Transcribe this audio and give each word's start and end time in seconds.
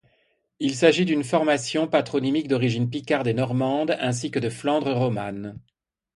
Il 0.59 0.73
s'agit 0.73 1.05
d'une 1.05 1.23
formation 1.23 1.87
patronymique 1.87 2.47
d'origine 2.47 2.89
picarde 2.89 3.27
et 3.27 3.35
normande, 3.35 3.95
ainsi 4.01 4.31
que 4.31 4.39
de 4.39 4.49
Flandre 4.49 4.93
romane. 4.97 5.59